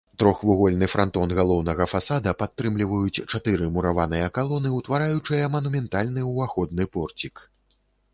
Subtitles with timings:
[0.21, 7.35] Трохвугольны франтон галоўнага фасада падтрымліваюць чатыры мураваныя калоны, утвараючыя манументальны ўваходны порцік.